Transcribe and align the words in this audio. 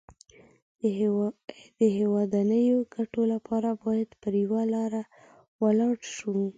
د 1.79 1.81
هېوادنيو 1.99 2.77
ګټو 2.95 3.21
لپاره 3.33 3.69
بايد 3.83 4.09
پر 4.21 4.33
يوه 4.45 4.63
لاره 4.73 5.03
ولاړ 5.63 5.95
شو. 6.15 6.35